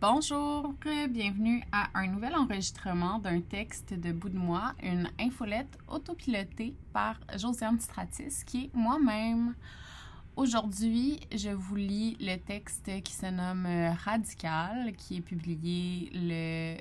Bonjour, 0.00 0.74
bienvenue 1.10 1.60
à 1.72 1.88
un 1.94 2.06
nouvel 2.06 2.36
enregistrement 2.36 3.18
d'un 3.18 3.40
texte 3.40 3.94
de 3.94 4.12
bout 4.12 4.28
de 4.28 4.38
moi, 4.38 4.72
une 4.80 5.10
infolette 5.18 5.76
autopilotée 5.88 6.76
par 6.92 7.18
Josiane 7.36 7.80
Stratis, 7.80 8.44
qui 8.46 8.66
est 8.66 8.70
moi-même. 8.74 9.56
Aujourd'hui, 10.36 11.18
je 11.34 11.50
vous 11.50 11.74
lis 11.74 12.16
le 12.20 12.36
texte 12.36 13.02
qui 13.02 13.12
se 13.12 13.26
nomme 13.26 13.66
Radical, 14.04 14.94
qui 14.94 15.16
est 15.16 15.20
publié 15.20 16.10
le, 16.14 16.76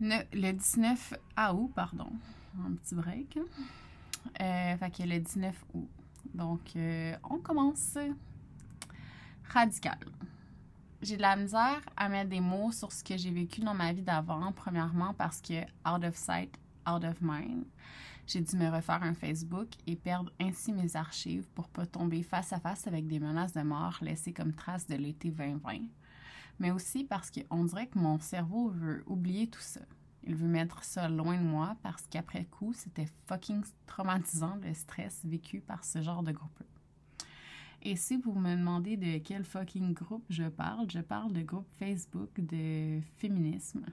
le 0.00 0.52
19 0.52 1.14
août, 1.54 1.72
pardon, 1.74 2.12
un 2.66 2.72
petit 2.72 2.94
break. 2.94 3.38
Euh, 3.38 4.76
fait 4.76 4.90
que 4.90 5.04
le 5.04 5.20
19 5.20 5.64
août. 5.72 5.88
Donc, 6.34 6.76
euh, 6.76 7.16
on 7.30 7.38
commence. 7.38 7.96
Radical 9.48 9.96
j'ai 11.02 11.16
de 11.16 11.22
la 11.22 11.34
misère 11.36 11.80
à 11.96 12.08
mettre 12.08 12.30
des 12.30 12.40
mots 12.40 12.70
sur 12.70 12.92
ce 12.92 13.02
que 13.02 13.16
j'ai 13.16 13.32
vécu 13.32 13.60
dans 13.60 13.74
ma 13.74 13.92
vie 13.92 14.02
d'avant, 14.02 14.52
premièrement 14.52 15.14
parce 15.14 15.40
que 15.40 15.62
out 15.86 16.04
of 16.04 16.16
sight, 16.16 16.56
out 16.88 17.04
of 17.04 17.20
mind. 17.20 17.64
J'ai 18.24 18.40
dû 18.40 18.56
me 18.56 18.70
refaire 18.70 19.02
un 19.02 19.14
Facebook 19.14 19.68
et 19.88 19.96
perdre 19.96 20.32
ainsi 20.40 20.72
mes 20.72 20.94
archives 20.94 21.48
pour 21.54 21.68
pas 21.68 21.86
tomber 21.86 22.22
face 22.22 22.52
à 22.52 22.60
face 22.60 22.86
avec 22.86 23.08
des 23.08 23.18
menaces 23.18 23.52
de 23.52 23.62
mort 23.62 23.98
laissées 24.00 24.32
comme 24.32 24.54
trace 24.54 24.86
de 24.86 24.94
l'été 24.94 25.32
2020. 25.32 25.88
Mais 26.60 26.70
aussi 26.70 27.02
parce 27.02 27.32
qu'on 27.32 27.64
dirait 27.64 27.88
que 27.88 27.98
mon 27.98 28.20
cerveau 28.20 28.68
veut 28.68 29.02
oublier 29.06 29.48
tout 29.48 29.60
ça. 29.60 29.80
Il 30.22 30.36
veut 30.36 30.46
mettre 30.46 30.84
ça 30.84 31.08
loin 31.08 31.36
de 31.36 31.42
moi 31.42 31.74
parce 31.82 32.06
qu'après 32.06 32.44
coup, 32.44 32.72
c'était 32.74 33.08
fucking 33.26 33.64
traumatisant 33.86 34.56
le 34.62 34.72
stress 34.72 35.20
vécu 35.24 35.60
par 35.60 35.84
ce 35.84 36.00
genre 36.00 36.22
de 36.22 36.30
groupe 36.30 36.62
et 37.82 37.96
si 37.96 38.16
vous 38.16 38.32
me 38.32 38.54
demandez 38.54 38.96
de 38.96 39.18
quel 39.18 39.44
fucking 39.44 39.92
groupe 39.92 40.24
je 40.30 40.44
parle, 40.44 40.88
je 40.90 41.00
parle 41.00 41.32
de 41.32 41.42
groupe 41.42 41.68
Facebook 41.78 42.30
de 42.38 43.00
féminisme. 43.16 43.84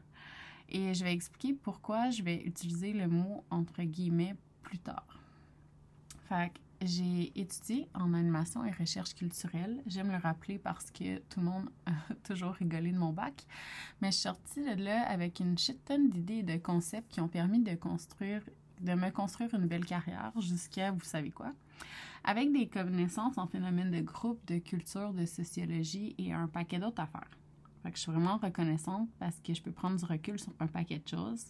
Et 0.70 0.94
je 0.94 1.04
vais 1.04 1.14
expliquer 1.14 1.56
pourquoi 1.56 2.12
je 2.12 2.22
vais 2.22 2.44
utiliser 2.44 2.94
le 2.94 3.08
mot 3.08 3.44
entre 3.50 3.82
guillemets 3.82 4.36
plus 4.62 4.78
tard. 4.78 5.20
Fait 6.28 6.52
j'ai 6.82 7.38
étudié 7.38 7.90
en 7.94 8.14
animation 8.14 8.64
et 8.64 8.72
recherche 8.72 9.14
culturelle. 9.14 9.82
J'aime 9.86 10.12
le 10.12 10.18
rappeler 10.18 10.58
parce 10.58 10.92
que 10.92 11.18
tout 11.28 11.42
le 11.42 11.48
monde 11.48 11.70
a 11.86 11.92
toujours 12.24 12.54
rigolé 12.54 12.92
de 12.92 12.98
mon 12.98 13.12
bac. 13.12 13.46
Mais 14.02 14.12
je 14.12 14.18
suis 14.18 14.24
sortie 14.24 14.62
de 14.62 14.82
là 14.82 15.02
avec 15.10 15.42
une 15.42 15.58
shit 15.58 15.84
tonne 15.84 16.10
d'idées 16.10 16.36
et 16.36 16.44
de 16.44 16.56
concepts 16.56 17.12
qui 17.12 17.20
ont 17.20 17.28
permis 17.28 17.60
de 17.60 17.76
construire, 17.76 18.42
de 18.80 18.94
me 18.94 19.10
construire 19.10 19.54
une 19.54 19.68
belle 19.68 19.86
carrière 19.86 20.32
jusqu'à 20.40 20.92
vous 20.92 21.02
savez 21.02 21.32
quoi 21.32 21.54
avec 22.24 22.52
des 22.52 22.68
connaissances 22.68 23.38
en 23.38 23.48
phénomène 23.48 23.92
de 23.92 24.02
groupe, 24.02 24.46
de 24.48 24.60
culture, 24.60 25.14
de 25.14 25.26
sociologie 25.26 26.16
et 26.18 26.34
un 26.34 26.48
paquet 26.48 26.80
d'autres 26.80 27.02
affaires. 27.02 27.30
Fait 27.84 27.92
je 27.96 28.02
suis 28.02 28.12
vraiment 28.12 28.38
reconnaissante 28.38 29.10
parce 29.20 29.40
que 29.40 29.54
je 29.54 29.62
peux 29.62 29.72
prendre 29.72 29.98
du 29.98 30.06
recul 30.06 30.38
sur 30.38 30.54
un 30.60 30.68
paquet 30.68 31.00
de 31.00 31.08
choses. 31.08 31.46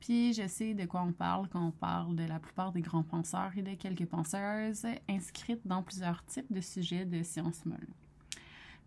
Puis 0.00 0.32
je 0.32 0.48
sais 0.48 0.74
de 0.74 0.84
quoi 0.86 1.02
on 1.02 1.12
parle 1.12 1.48
quand 1.48 1.64
on 1.64 1.70
parle 1.70 2.16
de 2.16 2.24
la 2.24 2.40
plupart 2.40 2.72
des 2.72 2.80
grands 2.80 3.04
penseurs 3.04 3.52
et 3.56 3.62
de 3.62 3.74
quelques 3.74 4.06
penseuses 4.06 4.86
inscrites 5.08 5.66
dans 5.66 5.82
plusieurs 5.82 6.24
types 6.24 6.52
de 6.52 6.60
sujets 6.60 7.04
de 7.04 7.22
sciences 7.22 7.64
molles. 7.64 7.88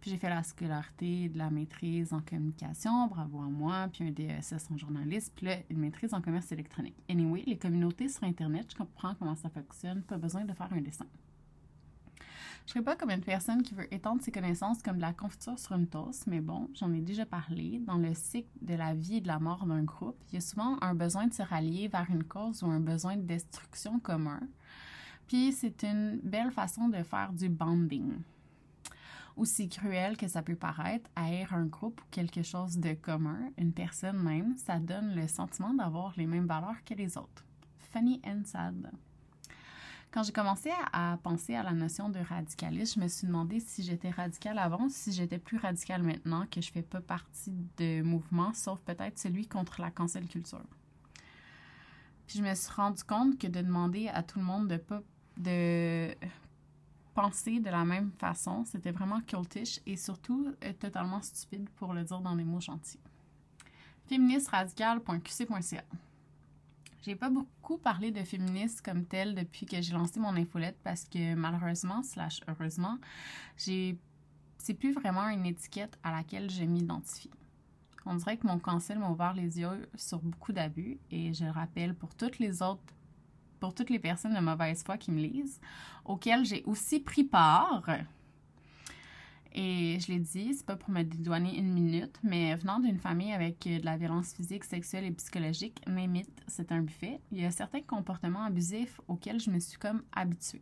Puis 0.04 0.12
j'ai 0.12 0.18
fait 0.18 0.28
la 0.28 0.44
scolarité 0.44 1.30
de 1.30 1.38
la 1.38 1.50
maîtrise 1.50 2.12
en 2.12 2.20
communication, 2.20 3.08
bravo 3.08 3.40
à 3.40 3.46
moi, 3.46 3.88
puis 3.90 4.04
un 4.04 4.12
DSS 4.12 4.70
en 4.70 4.78
journalisme, 4.78 5.32
puis 5.34 5.46
là, 5.46 5.56
une 5.70 5.78
maîtrise 5.78 6.14
en 6.14 6.22
commerce 6.22 6.52
électronique. 6.52 6.98
Anyway, 7.10 7.44
les 7.48 7.58
communautés 7.58 8.10
sur 8.10 8.26
Internet, 8.26 8.68
je 8.70 8.76
comprends 8.76 9.16
comment 9.16 9.38
ça 9.38 9.48
fonctionne, 9.50 10.02
pas 10.02 10.18
besoin 10.18 10.44
de 10.44 10.52
faire 10.52 10.68
un 10.74 10.82
dessin. 10.82 11.06
Je 12.18 12.22
ne 12.24 12.68
serais 12.68 12.82
pas 12.82 12.98
comme 12.98 13.12
une 13.12 13.22
personne 13.22 13.64
qui 13.64 13.76
veut 13.76 13.88
étendre 13.94 14.22
ses 14.22 14.34
connaissances 14.34 14.84
comme 14.84 14.98
de 14.98 15.02
la 15.02 15.14
confiture 15.14 15.58
sur 15.58 15.74
une 15.74 15.88
toast, 15.88 16.28
mais 16.28 16.42
bon, 16.42 16.70
j'en 16.74 16.92
ai 16.92 17.00
déjà 17.00 17.26
parlé. 17.26 17.80
Dans 17.88 17.98
le 17.98 18.14
cycle 18.14 18.50
de 18.62 18.74
la 18.74 18.94
vie 18.94 19.16
et 19.16 19.22
de 19.22 19.28
la 19.28 19.40
mort 19.40 19.66
d'un 19.66 19.84
groupe, 19.84 20.22
il 20.28 20.36
y 20.36 20.38
a 20.38 20.42
souvent 20.42 20.78
un 20.82 20.96
besoin 20.96 21.28
de 21.28 21.34
se 21.34 21.44
rallier 21.44 21.88
vers 21.88 22.08
une 22.10 22.26
cause 22.26 22.62
ou 22.62 22.66
un 22.66 22.82
besoin 22.82 23.16
de 23.16 23.22
destruction 23.22 24.00
commun. 24.00 24.42
Puis 25.30 25.54
c'est 25.54 25.84
une 25.84 26.20
belle 26.22 26.52
façon 26.52 26.90
de 26.90 27.02
faire 27.04 27.32
du 27.32 27.48
bonding 27.48 28.16
aussi 29.36 29.70
cruel 29.70 30.18
que 30.18 30.28
ça 30.28 30.42
peut 30.42 30.56
paraître, 30.56 31.10
haïr 31.16 31.54
un 31.54 31.66
groupe 31.66 32.02
ou 32.02 32.06
quelque 32.12 32.44
chose 32.44 32.78
de 32.78 32.94
commun, 32.94 33.50
une 33.58 33.74
personne 33.74 34.22
même, 34.22 34.56
ça 34.58 34.80
donne 34.80 35.16
le 35.16 35.28
sentiment 35.28 35.74
d'avoir 35.74 36.14
les 36.18 36.28
mêmes 36.28 36.48
valeurs 36.48 36.84
que 36.86 36.94
les 36.94 37.18
autres. 37.18 37.46
Funny 37.92 38.22
and 38.26 38.42
sad. 38.46 38.92
Quand 40.12 40.22
j'ai 40.22 40.32
commencé 40.32 40.70
à, 40.92 41.18
penser 41.24 41.56
à 41.56 41.64
la 41.64 41.72
notion 41.72 42.08
de 42.08 42.20
radicalisme, 42.20 43.00
je 43.00 43.04
me 43.04 43.08
suis 43.08 43.26
demandé 43.26 43.60
si 43.60 43.82
j'étais 43.82 44.12
radicale 44.12 44.60
avant, 44.60 44.88
si 44.88 45.12
j'étais 45.12 45.40
plus 45.40 45.58
radicale 45.58 46.04
maintenant, 46.04 46.46
que 46.52 46.62
je 46.62 46.72
fais 46.72 46.84
pas 46.84 47.02
partie 47.02 47.56
de 47.78 48.04
mouvement, 48.04 48.54
sauf 48.54 48.80
peut-être 48.82 49.18
celui 49.18 49.48
contre 49.48 49.82
la 49.82 49.90
cancel 49.90 50.28
culture. 50.28 50.68
Puis 52.28 52.38
je 52.38 52.44
me 52.44 52.54
suis 52.54 52.72
rendu 52.72 53.04
compte 53.04 53.40
que 53.40 53.48
de 53.48 53.62
demander 53.62 54.08
à 54.10 54.22
tout 54.22 54.38
le 54.38 54.46
monde 54.46 54.68
de 54.68 54.78
pas 54.78 55.02
de 55.38 56.14
penser 57.14 57.60
de 57.60 57.70
la 57.70 57.86
même 57.86 58.12
façon. 58.12 58.66
C'était 58.66 58.92
vraiment 58.92 59.22
cultish 59.22 59.80
et 59.86 59.96
surtout 59.96 60.54
euh, 60.64 60.74
totalement 60.74 61.22
stupide 61.22 61.70
pour 61.76 61.94
le 61.94 62.04
dire 62.04 62.20
dans 62.20 62.36
des 62.36 62.44
mots 62.44 62.60
gentils. 62.60 63.00
Féministeradical.qc.ca 64.08 65.84
J'ai 67.04 67.16
pas 67.16 67.30
beaucoup 67.30 67.78
parlé 67.78 68.12
de 68.12 68.24
féministe 68.24 68.82
comme 68.82 69.06
tel 69.06 69.36
depuis 69.36 69.66
que 69.66 69.82
j'ai 69.82 69.94
lancé 69.94 70.20
mon 70.20 70.36
infolette 70.36 70.78
parce 70.84 71.06
que 71.06 71.36
malheureusement, 71.36 72.04
slash 72.04 72.42
heureusement, 72.48 72.98
c'est 73.56 73.98
plus 74.78 74.94
vraiment 74.94 75.30
une 75.30 75.46
étiquette 75.46 75.98
à 76.04 76.12
laquelle 76.12 76.50
je 76.50 76.64
m'identifie. 76.64 77.32
On 78.06 78.16
dirait 78.16 78.38
que 78.38 78.48
mon 78.48 78.60
cancel 78.60 79.00
m'a 79.00 79.10
ouvert 79.10 79.34
les 79.34 79.60
yeux 79.60 79.88
sur 79.96 80.20
beaucoup 80.20 80.52
d'abus 80.52 81.00
et 81.10 81.34
je 81.34 81.46
le 81.46 81.52
rappelle 81.52 81.96
pour 81.96 82.14
toutes 82.16 82.40
les 82.40 82.62
autres 82.62 82.84
pour 83.64 83.74
toutes 83.74 83.92
les 83.92 84.00
personnes 84.00 84.34
de 84.34 84.42
mauvaise 84.42 84.84
foi 84.84 84.98
qui 84.98 85.10
me 85.10 85.22
lisent, 85.22 85.62
auxquelles 86.04 86.44
j'ai 86.44 86.64
aussi 86.66 87.00
pris 87.00 87.24
part. 87.24 87.86
Et 89.54 89.98
je 90.02 90.12
l'ai 90.12 90.20
dit, 90.20 90.54
c'est 90.54 90.66
pas 90.66 90.76
pour 90.76 90.90
me 90.90 91.02
dédouaner 91.02 91.58
une 91.58 91.72
minute, 91.72 92.20
mais 92.24 92.56
venant 92.56 92.82
d'une 92.82 93.00
famille 93.00 93.32
avec 93.32 93.60
de 93.66 93.86
la 93.86 93.96
violence 93.96 94.34
physique, 94.34 94.66
sexuelle 94.66 95.06
et 95.06 95.12
psychologique, 95.12 95.80
même 95.88 96.14
c'est 96.46 96.74
un 96.74 96.82
buffet, 96.82 97.22
il 97.32 97.40
y 97.40 97.46
a 97.46 97.52
certains 97.52 97.80
comportements 97.80 98.44
abusifs 98.44 99.00
auxquels 99.08 99.40
je 99.40 99.50
me 99.50 99.60
suis 99.60 99.80
comme 99.80 100.04
habituée. 100.12 100.62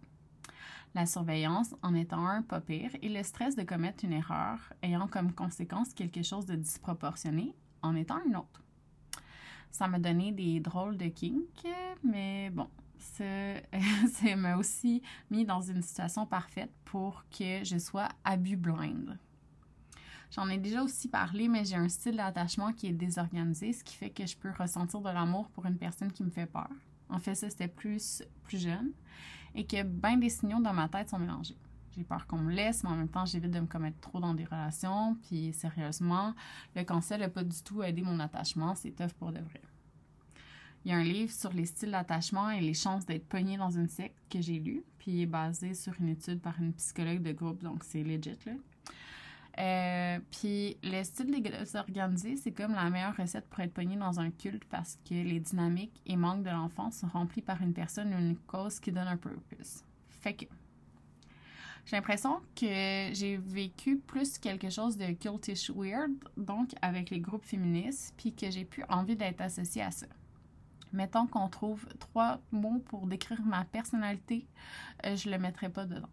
La 0.94 1.07
surveillance 1.07 1.73
en 1.81 1.95
étant 1.95 2.28
un 2.28 2.44
pas 2.44 2.61
pire 2.61 2.91
et 3.01 3.09
le 3.09 3.23
stress 3.23 3.56
de 3.56 3.63
commettre 3.63 4.06
une 4.06 4.13
erreur 4.13 4.59
ayant 4.84 5.07
comme 5.07 5.34
conséquence 5.34 5.95
quelque 5.95 6.22
chose 6.22 6.45
de 6.45 6.56
disproportionné 6.56 7.56
en 7.81 7.95
étant 7.95 8.23
une 8.28 8.35
autre. 8.35 8.61
Ça 9.72 9.88
m'a 9.88 9.97
donné 9.97 10.34
des 10.34 10.59
drôles 10.59 10.97
de 10.97 11.07
kinks, 11.07 11.66
mais 12.03 12.50
bon, 12.50 12.67
ça 13.01 14.35
m'a 14.35 14.57
aussi 14.57 15.01
mis 15.29 15.45
dans 15.45 15.62
une 15.62 15.81
situation 15.81 16.25
parfaite 16.25 16.72
pour 16.85 17.23
que 17.29 17.63
je 17.63 17.78
sois 17.78 18.09
abus 18.23 18.57
blind. 18.57 19.17
J'en 20.31 20.47
ai 20.47 20.57
déjà 20.57 20.81
aussi 20.81 21.09
parlé, 21.09 21.50
mais 21.50 21.66
j'ai 21.66 21.75
un 21.75 21.90
style 21.90 22.16
d'attachement 22.16 22.72
qui 22.72 22.88
est 22.88 22.94
désorganisé, 22.94 23.73
ce 23.73 23.84
qui 23.84 23.95
fait 23.95 24.09
que 24.09 24.25
je 24.25 24.38
peux 24.38 24.51
ressentir 24.57 25.01
de 25.01 25.09
l'amour 25.09 25.50
pour 25.50 25.66
une 25.66 25.78
personne 25.78 26.11
qui 26.11 26.23
me 26.23 26.29
fait 26.29 26.45
peur. 26.45 26.69
En 27.09 27.19
fait, 27.19 27.35
ça, 27.35 27.50
c'était 27.50 27.67
plus, 27.67 28.23
plus 28.44 28.61
jeune. 28.61 28.91
Et 29.53 29.66
que 29.66 29.84
bien 29.84 30.16
des 30.16 30.29
signaux 30.29 30.61
dans 30.61 30.73
ma 30.73 30.88
tête 30.88 31.09
sont 31.09 31.19
mélangés. 31.19 31.57
J'ai 31.94 32.06
peur 32.06 32.25
qu'on 32.25 32.38
me 32.38 32.53
laisse, 32.53 32.84
mais 32.84 32.90
en 32.91 32.95
même 32.95 33.09
temps, 33.09 33.25
j'évite 33.25 33.51
de 33.51 33.59
me 33.59 33.66
commettre 33.66 34.00
trop 34.00 34.22
dans 34.22 34.34
des 34.34 34.45
relations. 34.45 35.17
Puis, 35.28 35.51
sérieusement, 35.51 36.34
le 36.73 36.85
cancer 36.85 37.19
n'a 37.19 37.28
pas 37.28 37.44
du 37.44 37.61
tout 37.61 37.84
aidé 37.84 38.01
mon 38.01 38.17
attachement. 38.22 38.75
C'est 38.75 38.91
tough 38.91 39.11
pour 39.19 39.34
de 39.34 39.40
vrai. 39.40 39.61
Il 40.83 40.91
y 40.91 40.93
a 40.93 40.97
un 40.97 41.03
livre 41.03 41.31
sur 41.31 41.53
les 41.53 41.65
styles 41.65 41.91
d'attachement 41.91 42.49
et 42.49 42.59
les 42.59 42.73
chances 42.73 43.05
d'être 43.05 43.27
pogné 43.27 43.57
dans 43.57 43.69
une 43.69 43.87
secte 43.87 44.17
que 44.29 44.41
j'ai 44.41 44.59
lu, 44.59 44.83
puis 44.97 45.11
il 45.11 45.21
est 45.21 45.27
basé 45.27 45.73
sur 45.73 45.93
une 45.99 46.09
étude 46.09 46.41
par 46.41 46.59
une 46.59 46.73
psychologue 46.73 47.21
de 47.21 47.31
groupe, 47.31 47.63
donc 47.63 47.83
c'est 47.83 48.03
legit, 48.03 48.37
là. 48.45 48.53
Euh, 49.59 50.19
puis 50.31 50.77
le 50.81 51.03
style 51.03 51.41
désorganisé, 51.43 52.37
c'est 52.37 52.51
comme 52.51 52.72
la 52.72 52.89
meilleure 52.89 53.16
recette 53.17 53.47
pour 53.49 53.59
être 53.59 53.73
pogné 53.73 53.97
dans 53.97 54.19
un 54.19 54.31
culte 54.31 54.63
parce 54.66 54.97
que 55.07 55.13
les 55.13 55.41
dynamiques 55.41 56.01
et 56.05 56.16
manques 56.16 56.43
de 56.43 56.49
l'enfant 56.49 56.89
sont 56.89 57.07
remplis 57.07 57.41
par 57.41 57.61
une 57.61 57.73
personne 57.73 58.13
ou 58.13 58.17
une 58.17 58.37
cause 58.37 58.79
qui 58.79 58.93
donne 58.93 59.09
un 59.09 59.17
purpose. 59.17 59.84
Fait 60.07 60.34
que 60.34 60.45
j'ai 61.85 61.95
l'impression 61.97 62.39
que 62.55 63.09
j'ai 63.13 63.37
vécu 63.37 63.97
plus 63.97 64.37
quelque 64.37 64.69
chose 64.69 64.97
de 64.97 65.11
cultish 65.11 65.69
weird, 65.72 66.11
donc 66.37 66.69
avec 66.81 67.09
les 67.09 67.19
groupes 67.19 67.43
féministes, 67.43 68.13
puis 68.17 68.34
que 68.34 68.49
j'ai 68.49 68.63
plus 68.63 68.84
envie 68.87 69.17
d'être 69.17 69.41
associée 69.41 69.81
à 69.81 69.91
ça. 69.91 70.07
Mettons 70.93 71.28
qu'on 71.28 71.47
trouve 71.49 71.85
trois 71.99 72.40
mots 72.52 72.79
pour 72.85 73.08
décrire 73.08 73.41
ma 73.43 73.66
personnalité, 73.66 74.47
euh, 75.05 75.16
je 75.16 75.29
le 75.29 75.38
mettrai 75.38 75.70
pas 75.70 75.85
dedans. 75.85 76.09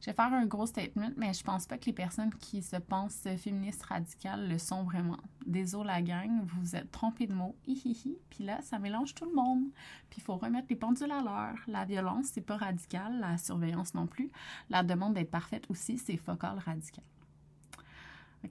Je 0.00 0.06
vais 0.06 0.14
faire 0.14 0.32
un 0.32 0.46
gros 0.46 0.64
statement, 0.64 1.10
mais 1.18 1.34
je 1.34 1.44
pense 1.44 1.66
pas 1.66 1.76
que 1.76 1.84
les 1.84 1.92
personnes 1.92 2.32
qui 2.34 2.62
se 2.62 2.76
pensent 2.76 3.28
féministes 3.36 3.82
radicales 3.82 4.48
le 4.48 4.56
sont 4.56 4.82
vraiment. 4.82 5.18
Désolé 5.44 5.88
la 5.88 6.00
gang, 6.00 6.40
vous 6.42 6.60
vous 6.60 6.76
êtes 6.76 6.90
trompé 6.90 7.26
de 7.26 7.34
mots, 7.34 7.54
hihihi, 7.66 8.16
puis 8.30 8.44
là, 8.44 8.62
ça 8.62 8.78
mélange 8.78 9.14
tout 9.14 9.26
le 9.26 9.34
monde. 9.34 9.64
Puis 10.08 10.20
il 10.20 10.22
faut 10.22 10.38
remettre 10.38 10.68
les 10.70 10.76
pendules 10.76 11.12
à 11.12 11.20
l'heure. 11.20 11.58
La 11.66 11.84
violence, 11.84 12.28
c'est 12.32 12.40
pas 12.40 12.56
radical, 12.56 13.20
la 13.20 13.36
surveillance 13.36 13.92
non 13.92 14.06
plus. 14.06 14.30
La 14.70 14.82
demande 14.82 15.14
d'être 15.14 15.30
parfaite 15.30 15.66
aussi, 15.68 15.98
c'est 15.98 16.16
focal 16.16 16.58
radical. 16.64 17.04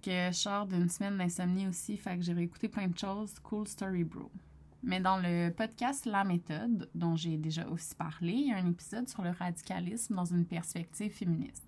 que 0.03 0.27
je 0.31 0.37
sors 0.37 0.67
d'une 0.67 0.87
semaine 0.87 1.17
d'insomnie 1.17 1.67
aussi, 1.67 1.97
fait 1.97 2.15
que 2.15 2.21
j'ai 2.21 2.33
réécouté 2.33 2.69
plein 2.69 2.87
de 2.87 2.97
choses. 2.97 3.39
Cool 3.39 3.67
story, 3.67 4.03
bro. 4.03 4.31
Mais 4.81 5.01
dans 5.01 5.17
le 5.17 5.49
podcast 5.49 6.05
La 6.05 6.23
méthode, 6.23 6.89
dont 6.95 7.15
j'ai 7.15 7.37
déjà 7.37 7.67
aussi 7.67 7.95
parlé, 7.95 8.31
il 8.31 8.47
y 8.47 8.51
a 8.53 8.57
un 8.57 8.69
épisode 8.69 9.09
sur 9.09 9.21
le 9.21 9.31
radicalisme 9.31 10.15
dans 10.15 10.25
une 10.25 10.45
perspective 10.45 11.11
féministe. 11.11 11.65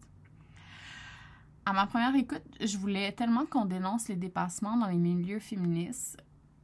À 1.66 1.74
ma 1.74 1.86
première 1.88 2.16
écoute, 2.16 2.44
je 2.60 2.78
voulais 2.78 3.12
tellement 3.12 3.46
qu'on 3.46 3.66
dénonce 3.66 4.08
les 4.08 4.16
dépassements 4.16 4.78
dans 4.78 4.88
les 4.88 4.98
milieux 4.98 5.40
féministes. 5.40 6.18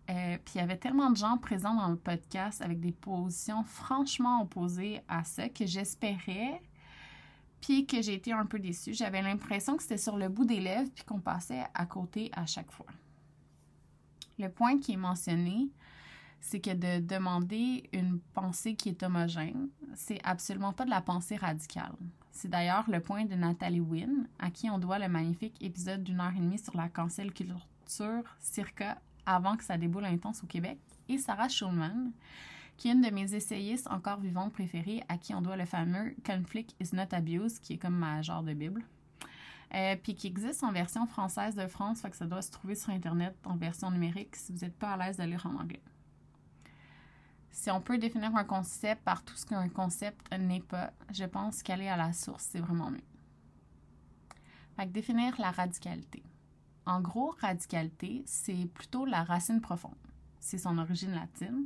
Euh, 0.10 0.38
puis 0.44 0.54
il 0.56 0.58
y 0.60 0.62
avait 0.62 0.78
tellement 0.78 1.12
de 1.12 1.18
gens 1.18 1.38
présents 1.38 1.76
dans 1.76 1.90
le 1.90 1.98
podcast 1.98 2.62
avec 2.62 2.80
des 2.80 2.94
positions 2.94 3.64
franchement 3.64 4.42
opposées 4.42 5.02
à 5.10 5.26
ça 5.26 5.50
que 5.50 5.66
j'espérais, 5.66 6.62
puis 7.60 7.86
que 7.86 8.02
j'ai 8.02 8.14
été 8.14 8.32
un 8.32 8.46
peu 8.46 8.58
déçue. 8.58 8.94
J'avais 8.94 9.22
l'impression 9.22 9.76
que 9.76 9.84
c'était 9.84 9.98
sur 9.98 10.18
le 10.18 10.30
bout 10.30 10.46
des 10.46 10.62
lèvres 10.62 10.90
puis 10.96 11.04
qu'on 11.04 11.20
passait 11.20 11.66
à 11.74 11.86
côté 11.86 12.32
à 12.34 12.46
chaque 12.46 12.72
fois. 12.72 12.88
Le 14.40 14.50
point 14.50 14.80
qui 14.80 14.94
est 14.94 14.98
mentionné, 14.98 15.70
c'est 16.42 16.60
que 16.60 16.74
de 16.74 17.06
demander 17.06 17.89
une 17.94 18.19
pensée 18.34 18.75
qui 18.75 18.89
est 18.89 19.04
homogène, 19.04 19.69
c'est 19.95 20.22
absolument 20.24 20.74
pas 20.74 20.86
de 20.86 20.89
la 20.89 21.01
pensée 21.01 21.36
radicale. 21.36 21.95
C'est 22.31 22.50
d'ailleurs 22.50 22.89
le 22.89 23.00
point 23.00 23.25
de 23.25 23.36
Nathalie 23.36 23.80
Wynne, 23.80 24.28
à 24.39 24.51
qui 24.51 24.69
on 24.69 24.78
doit 24.78 25.00
le 25.00 25.10
magnifique 25.10 25.56
épisode 25.62 26.04
d'une 26.04 26.19
heure 26.19 26.34
et 26.36 26.39
demie 26.39 26.60
sur 26.60 26.78
la 26.78 26.88
cancel 26.88 27.34
culture 27.34 28.38
circa 28.39 29.00
avant 29.25 29.57
que 29.57 29.63
ça 29.63 29.78
déboule 29.78 30.06
intense 30.06 30.44
au 30.44 30.48
Québec, 30.48 30.78
et 31.10 31.18
Sarah 31.18 31.50
Schulman, 31.50 32.12
qui 32.78 32.90
est 32.90 32.94
une 32.94 33.01
de 33.01 33.10
mes 33.10 33.33
essayistes 33.33 33.88
encore 33.90 34.19
vivantes 34.19 34.54
préférées, 34.54 35.04
à 35.10 35.18
qui 35.18 35.33
on 35.33 35.42
doit 35.42 35.57
le 35.57 35.66
fameux 35.66 36.16
Conflict 36.25 36.75
is 36.80 36.95
not 36.95 37.12
abuse, 37.12 37.60
qui 37.60 37.74
est 37.74 37.78
comme 37.78 37.95
ma 37.95 38.22
genre 38.22 38.44
de 38.44 38.54
Bible. 38.54 38.86
Euh, 39.74 39.95
puis 40.01 40.16
qui 40.16 40.28
existe 40.28 40.63
en 40.63 40.72
version 40.72 41.06
française 41.07 41.56
de 41.56 41.68
France, 41.68 42.01
fait 42.01 42.10
que 42.10 42.16
ça 42.16 42.25
doit 42.25 42.42
se 42.42 42.51
trouver 42.51 42.75
sur 42.75 42.92
Internet 42.92 43.36
en 43.44 43.57
version 43.57 43.92
numérique 43.92 44.36
si 44.36 44.54
vous 44.54 44.60
n'êtes 44.60 44.78
pas 44.78 44.94
à 44.94 44.98
l'aise 44.98 45.18
de 45.18 45.24
lire 45.24 45.45
en 45.45 45.56
anglais. 45.60 45.81
Si 47.57 47.71
on 47.71 47.81
peut 47.81 47.98
définir 47.98 48.36
un 48.36 48.44
concept 48.44 49.04
par 49.04 49.24
tout 49.24 49.36
ce 49.36 49.44
qu'un 49.44 49.68
concept 49.68 50.31
n'est 50.31 50.62
pas, 50.62 50.94
je 51.12 51.25
pense 51.25 51.63
qu'aller 51.63 51.88
à 51.88 51.98
la 51.98 52.13
source, 52.13 52.50
c'est 52.51 52.59
vraiment 52.59 52.92
mieux. 52.92 53.04
Fait 54.75 54.86
définir 54.86 55.33
la 55.42 55.50
radicalité. 55.50 56.21
En 56.86 57.01
gros, 57.01 57.36
radicalité, 57.42 58.21
c'est 58.27 58.68
plutôt 58.75 59.06
la 59.06 59.24
racine 59.24 59.59
profonde. 59.59 59.98
C'est 60.39 60.59
son 60.59 60.77
origine 60.77 61.13
latine, 61.13 61.65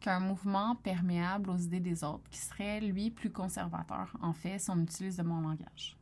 qu'un 0.00 0.20
mouvement 0.20 0.76
perméable 0.76 1.48
aux 1.48 1.56
idées 1.56 1.80
des 1.80 2.04
autres, 2.04 2.28
qui 2.30 2.38
serait, 2.38 2.82
lui, 2.82 3.10
plus 3.10 3.30
conservateur, 3.30 4.14
en 4.20 4.34
fait, 4.34 4.58
si 4.58 4.68
on 4.68 4.82
utilise 4.82 5.16
de 5.16 5.22
mon 5.22 5.40
langage. 5.40 5.96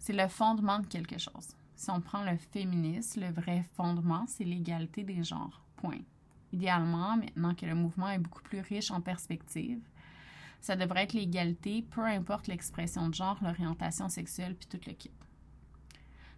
C'est 0.00 0.12
le 0.12 0.26
fondement 0.26 0.80
de 0.80 0.88
quelque 0.88 1.18
chose. 1.18 1.54
Si 1.76 1.88
on 1.88 2.00
prend 2.00 2.24
le 2.24 2.36
féminisme, 2.36 3.20
le 3.20 3.30
vrai 3.30 3.62
fondement, 3.76 4.24
c'est 4.26 4.44
l'égalité 4.44 5.04
des 5.04 5.22
genres. 5.22 5.62
Point. 5.76 6.02
Idéalement, 6.52 7.16
maintenant 7.16 7.54
que 7.54 7.66
le 7.66 7.74
mouvement 7.74 8.10
est 8.10 8.18
beaucoup 8.18 8.42
plus 8.42 8.60
riche 8.60 8.90
en 8.90 9.00
perspectives, 9.00 9.80
ça 10.60 10.76
devrait 10.76 11.04
être 11.04 11.14
l'égalité, 11.14 11.82
peu 11.82 12.04
importe 12.04 12.46
l'expression 12.46 13.08
de 13.08 13.14
genre, 13.14 13.38
l'orientation 13.42 14.08
sexuelle, 14.08 14.54
puis 14.54 14.68
tout 14.68 14.80
le 14.86 14.92
kit. 14.92 15.10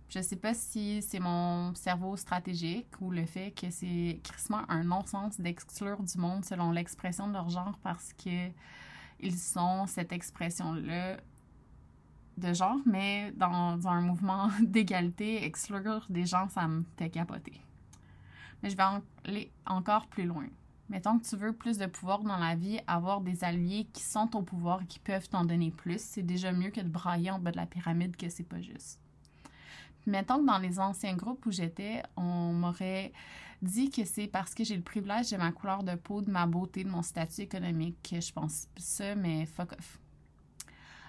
Je 0.08 0.20
sais 0.20 0.36
pas 0.36 0.52
si 0.52 1.00
c'est 1.00 1.20
mon 1.20 1.74
cerveau 1.74 2.16
stratégique 2.16 3.00
ou 3.00 3.10
le 3.10 3.24
fait 3.24 3.50
que 3.50 3.70
c'est 3.70 4.20
crissement 4.22 4.60
un 4.68 4.84
non-sens 4.84 5.40
d'exclure 5.40 6.02
du 6.02 6.18
monde 6.18 6.44
selon 6.44 6.70
l'expression 6.70 7.28
de 7.28 7.32
leur 7.32 7.48
genre 7.48 7.78
parce 7.82 8.12
que 8.12 8.50
ils 9.20 9.38
sont 9.38 9.86
cette 9.86 10.12
expression-là 10.12 11.16
de 12.36 12.52
genre, 12.52 12.78
mais 12.84 13.32
dans 13.32 13.88
un 13.88 14.00
mouvement 14.02 14.50
d'égalité, 14.60 15.44
exclure 15.44 16.04
des 16.10 16.26
gens, 16.26 16.48
ça 16.48 16.68
me 16.68 16.84
fait 16.98 17.08
capoter. 17.08 17.62
Mais 18.62 18.70
je 18.70 18.76
vais 18.76 18.82
aller 19.24 19.52
encore 19.66 20.06
plus 20.06 20.24
loin. 20.24 20.46
Mettons 20.88 21.18
que 21.18 21.26
tu 21.26 21.36
veux 21.36 21.54
plus 21.54 21.78
de 21.78 21.86
pouvoir 21.86 22.20
dans 22.20 22.36
la 22.36 22.54
vie, 22.54 22.78
avoir 22.86 23.22
des 23.22 23.44
alliés 23.44 23.86
qui 23.92 24.02
sont 24.02 24.36
au 24.36 24.42
pouvoir 24.42 24.82
et 24.82 24.86
qui 24.86 24.98
peuvent 24.98 25.28
t'en 25.28 25.44
donner 25.44 25.70
plus, 25.70 26.00
c'est 26.00 26.22
déjà 26.22 26.52
mieux 26.52 26.70
que 26.70 26.80
de 26.80 26.88
brailler 26.88 27.30
en 27.30 27.38
bas 27.38 27.50
de 27.50 27.56
la 27.56 27.66
pyramide 27.66 28.14
que 28.16 28.28
c'est 28.28 28.44
pas 28.44 28.60
juste. 28.60 29.00
mettons 30.06 30.40
que 30.40 30.46
dans 30.46 30.58
les 30.58 30.80
anciens 30.80 31.14
groupes 31.14 31.46
où 31.46 31.50
j'étais, 31.50 32.02
on 32.16 32.52
m'aurait 32.52 33.12
dit 33.62 33.90
que 33.90 34.04
c'est 34.04 34.26
parce 34.26 34.54
que 34.54 34.64
j'ai 34.64 34.76
le 34.76 34.82
privilège 34.82 35.30
de 35.30 35.36
ma 35.38 35.52
couleur 35.52 35.82
de 35.82 35.94
peau, 35.94 36.20
de 36.20 36.30
ma 36.30 36.46
beauté, 36.46 36.84
de 36.84 36.90
mon 36.90 37.02
statut 37.02 37.42
économique 37.42 37.96
que 38.10 38.20
je 38.20 38.32
pense 38.32 38.66
ça, 38.76 39.14
mais 39.14 39.46
fuck 39.46 39.72
off 39.72 40.01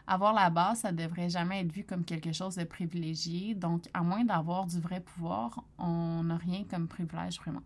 avoir 0.08 0.34
la 0.34 0.50
base, 0.50 0.80
ça 0.80 0.92
devrait 0.92 1.30
jamais 1.30 1.62
être 1.62 1.72
vu 1.72 1.84
comme 1.84 2.04
quelque 2.04 2.32
chose 2.32 2.56
de 2.56 2.64
privilégié. 2.64 3.56
Donc, 3.56 3.90
à 3.94 4.04
moins 4.04 4.24
d'avoir 4.24 4.66
du 4.66 4.80
vrai 4.80 5.00
pouvoir, 5.00 5.64
on 5.78 6.24
n'a 6.24 6.38
rien 6.38 6.64
comme 6.70 6.88
privilège 6.88 7.40
vraiment. 7.40 7.64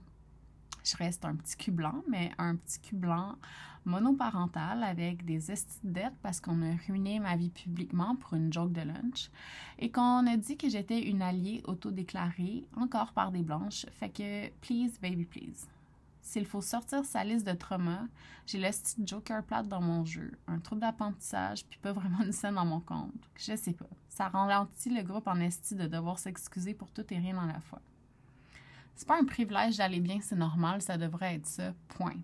Je 0.83 0.95
reste 0.95 1.25
un 1.25 1.35
petit 1.35 1.57
cul 1.57 1.71
blanc, 1.71 2.03
mais 2.07 2.31
un 2.37 2.55
petit 2.55 2.79
cul 2.79 2.95
blanc 2.95 3.35
monoparental 3.85 4.83
avec 4.83 5.25
des 5.25 5.39
dettes 5.83 6.13
parce 6.21 6.39
qu'on 6.39 6.61
a 6.61 6.75
ruiné 6.87 7.19
ma 7.19 7.35
vie 7.35 7.49
publiquement 7.49 8.15
pour 8.17 8.33
une 8.33 8.51
joke 8.51 8.73
de 8.73 8.81
lunch 8.81 9.29
et 9.79 9.89
qu'on 9.89 10.27
a 10.27 10.37
dit 10.37 10.57
que 10.57 10.69
j'étais 10.69 11.01
une 11.01 11.21
alliée 11.21 11.61
autodéclarée, 11.65 12.67
encore 12.75 13.13
par 13.13 13.31
des 13.31 13.43
blanches. 13.43 13.85
Fait 13.93 14.09
que, 14.09 14.49
please, 14.59 14.99
baby, 15.01 15.25
please. 15.25 15.67
S'il 16.27 16.45
faut 16.45 16.59
sortir 16.59 17.05
sa 17.05 17.23
liste 17.23 17.47
de 17.47 17.53
traumas, 17.53 18.03
j'ai 18.45 18.59
le 18.59 18.69
style 18.73 19.07
Joker 19.07 19.41
plate 19.43 19.69
dans 19.69 19.79
mon 19.79 20.03
jeu, 20.03 20.33
un 20.47 20.59
trouble 20.59 20.81
d'apprentissage, 20.81 21.65
puis 21.65 21.79
pas 21.81 21.93
vraiment 21.93 22.21
une 22.21 22.33
scène 22.33 22.55
dans 22.55 22.65
mon 22.65 22.81
compte. 22.81 23.29
Je 23.37 23.55
sais 23.55 23.71
pas. 23.71 23.87
Ça 24.09 24.27
ralentit 24.27 24.89
le 24.89 25.03
groupe 25.03 25.25
en 25.29 25.39
esti 25.39 25.73
de 25.73 25.87
devoir 25.87 26.19
s'excuser 26.19 26.73
pour 26.73 26.91
tout 26.91 27.05
et 27.11 27.17
rien 27.17 27.33
dans 27.33 27.45
la 27.45 27.61
foi. 27.61 27.79
C'est 28.93 29.07
pas 29.07 29.17
un 29.17 29.23
privilège 29.23 29.77
d'aller 29.77 30.01
bien, 30.01 30.19
c'est 30.21 30.35
normal, 30.35 30.81
ça 30.81 30.97
devrait 30.97 31.35
être 31.35 31.47
ça. 31.47 31.73
Point. 31.87 32.19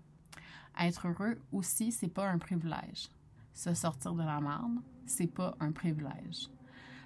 Être 0.78 1.08
heureux 1.08 1.40
aussi, 1.54 1.94
c'est 1.94 2.10
pas 2.10 2.28
un 2.28 2.40
privilège. 2.40 3.08
Se 3.54 3.74
sortir 3.74 4.16
de 4.16 4.24
la 4.24 4.42
merde, 4.42 4.82
c'est 5.06 5.28
pas 5.28 5.56
un 5.62 5.72
privilège. 5.72 6.50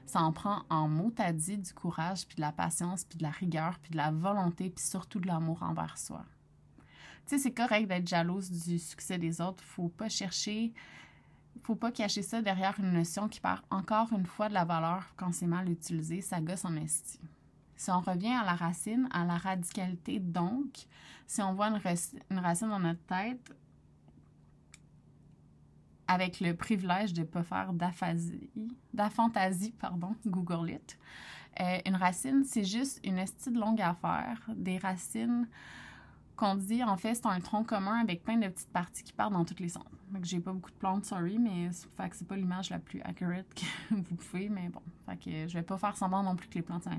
Ça 0.08 0.22
en 0.22 0.34
prend 0.34 0.64
en 0.72 0.88
mot 0.88 1.14
à 1.20 1.32
dit 1.32 1.60
du 1.60 1.74
courage, 1.74 2.26
puis 2.26 2.38
de 2.38 2.42
la 2.42 2.52
patience, 2.52 3.04
puis 3.04 3.20
de 3.20 3.24
la 3.24 3.30
rigueur, 3.30 3.78
puis 3.84 3.92
de 3.92 3.98
la 3.98 4.10
volonté, 4.10 4.72
puis 4.72 4.84
surtout 4.84 5.20
de 5.20 5.28
l'amour 5.28 5.62
envers 5.62 6.00
soi. 6.00 6.26
Sais, 7.28 7.38
c'est 7.38 7.52
correct 7.52 7.88
d'être 7.88 8.08
jalouse 8.08 8.50
du 8.50 8.80
succès 8.80 9.18
des 9.18 9.42
autres. 9.42 9.62
Faut 9.62 9.90
pas 9.90 10.08
chercher, 10.08 10.74
faut 11.62 11.76
pas 11.76 11.92
cacher 11.92 12.22
ça 12.22 12.42
derrière 12.42 12.80
une 12.80 12.94
notion 12.94 13.28
qui 13.28 13.42
perd 13.42 13.60
encore 13.70 14.14
une 14.14 14.26
fois 14.26 14.48
de 14.48 14.54
la 14.54 14.64
valeur 14.64 15.04
quand 15.18 15.34
c'est 15.34 15.46
mal 15.46 15.70
utilisé. 15.70 16.22
Ça 16.22 16.40
gosse 16.40 16.64
en 16.64 16.74
esti. 16.78 17.20
Si 17.76 17.92
on 17.92 18.00
revient 18.00 18.32
à 18.32 18.46
la 18.46 18.56
racine, 18.56 19.10
à 19.12 19.26
la 19.26 19.38
radicalité, 19.38 20.20
donc, 20.20 20.88
si 21.28 21.42
on 21.42 21.54
voit 21.54 21.68
une, 21.68 22.40
racine 22.40 22.70
dans 22.70 22.80
notre 22.80 23.04
tête, 23.06 23.54
avec 26.08 26.40
le 26.40 26.56
privilège 26.56 27.12
de 27.12 27.22
ne 27.22 27.26
pas 27.26 27.44
faire 27.44 27.74
d'aphasie, 27.74 28.50
d'aphantasie, 28.94 29.74
pardon, 29.78 30.16
Google 30.26 30.72
it. 30.72 30.98
Euh, 31.60 31.80
une 31.86 31.96
racine, 31.96 32.46
c'est 32.46 32.64
juste 32.64 33.02
une 33.04 33.18
estie 33.18 33.52
de 33.52 33.60
longue 33.60 33.82
affaire. 33.82 34.40
Des 34.56 34.78
racines 34.78 35.46
qu'on 36.38 36.56
dit, 36.56 36.84
en 36.84 36.96
fait, 36.96 37.16
c'est 37.16 37.26
un 37.26 37.40
tronc 37.40 37.66
commun 37.66 38.00
avec 38.00 38.24
plein 38.24 38.38
de 38.38 38.48
petites 38.48 38.70
parties 38.70 39.04
qui 39.04 39.12
partent 39.12 39.34
dans 39.34 39.44
tous 39.44 39.60
les 39.60 39.70
sens. 39.70 39.84
Donc, 40.12 40.24
j'ai 40.24 40.40
pas 40.40 40.54
beaucoup 40.54 40.72
de 40.72 40.76
plantes, 40.76 41.04
sorry, 41.04 41.38
mais 41.38 41.70
fait 41.72 42.14
c'est 42.14 42.28
pas 42.28 42.38
l'image 42.38 42.70
la 42.70 42.80
plus 42.80 43.02
accurate 43.02 43.48
que 43.54 43.96
vous 43.96 44.16
pouvez, 44.16 44.48
mais 44.48 44.70
bon. 44.70 44.82
Fait 45.06 45.18
que 45.18 45.48
je 45.48 45.54
vais 45.54 45.64
pas 45.64 45.78
faire 45.78 45.98
semblant 45.98 46.24
non 46.24 46.36
plus 46.36 46.48
que 46.48 46.56
les 46.56 46.62
plantes, 46.62 46.84
ça. 46.84 46.92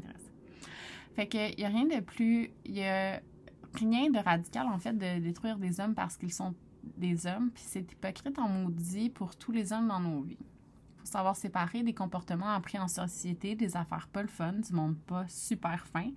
Fait 1.14 1.26
que 1.26 1.59
y 1.59 1.64
a 1.64 1.68
rien 1.68 1.87
de 1.87 2.00
plus... 2.00 2.50
Y 2.66 2.83
a 2.83 3.21
rien 3.75 4.11
de 4.11 4.18
radical, 4.18 4.66
en 4.66 4.78
fait, 4.78 4.92
de 4.92 5.21
détruire 5.21 5.57
des 5.59 5.80
hommes 5.80 5.95
parce 5.95 6.16
qu'ils 6.16 6.33
sont 6.33 6.54
des 6.97 7.26
hommes, 7.26 7.50
puis 7.50 7.62
c'est 7.64 7.92
hypocrite 7.92 8.38
en 8.38 8.49
maudit 8.49 9.11
pour 9.11 9.37
tous 9.37 9.52
les 9.52 9.73
hommes 9.73 9.88
dans 9.88 10.00
nos 10.00 10.23
vies 10.23 10.38
savoir 11.08 11.36
séparer 11.36 11.82
des 11.82 11.94
comportements 11.94 12.50
appris 12.50 12.78
en 12.78 12.88
société, 12.88 13.54
des 13.54 13.76
affaires 13.76 14.08
pas 14.08 14.22
le 14.22 14.28
fun, 14.28 14.52
du 14.52 14.72
monde 14.72 14.96
pas 14.96 15.26
super 15.28 15.86
fin, 15.86 16.10